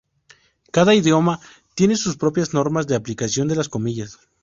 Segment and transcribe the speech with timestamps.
[0.71, 1.39] Cada idioma
[1.75, 4.17] tiene sus propias normas de aplicación de las comillas.